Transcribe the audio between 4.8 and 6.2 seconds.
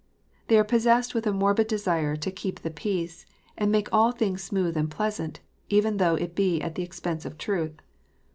pleasant, even though